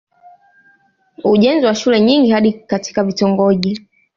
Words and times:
ujenzi 1.23 1.65
wa 1.65 1.75
shule 1.75 1.99
nyingi 2.01 2.31
hadi 2.31 2.53
katika 2.53 3.03
vitongoji 3.03 3.87